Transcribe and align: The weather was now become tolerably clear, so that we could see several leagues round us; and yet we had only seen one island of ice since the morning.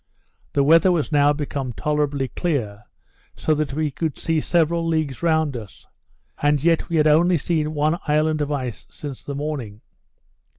The 0.53 0.63
weather 0.63 0.91
was 0.91 1.11
now 1.11 1.31
become 1.31 1.73
tolerably 1.73 2.29
clear, 2.29 2.85
so 3.35 3.53
that 3.53 3.73
we 3.75 3.91
could 3.91 4.17
see 4.17 4.39
several 4.41 4.83
leagues 4.87 5.21
round 5.21 5.55
us; 5.55 5.85
and 6.41 6.63
yet 6.63 6.89
we 6.89 6.95
had 6.95 7.05
only 7.05 7.37
seen 7.37 7.75
one 7.75 7.99
island 8.07 8.41
of 8.41 8.51
ice 8.51 8.87
since 8.89 9.23
the 9.23 9.35
morning. 9.35 9.81